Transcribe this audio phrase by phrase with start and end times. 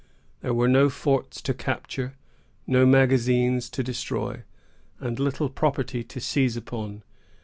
[0.41, 2.15] There were no forts to capture,
[2.65, 4.41] no magazines to destroy,
[4.99, 7.03] and little property to seize upon.